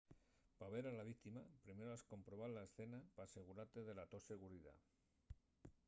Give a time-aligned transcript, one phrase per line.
[0.57, 4.75] pa ver a la víctima primero has comprobar la escena p’asegurate de la to seguridá